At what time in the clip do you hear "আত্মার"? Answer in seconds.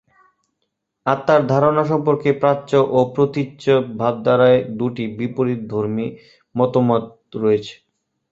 1.05-1.41